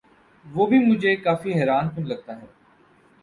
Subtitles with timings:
[0.45, 2.45] وہ بھی مجھے کافی حیران کن لگتا ہے۔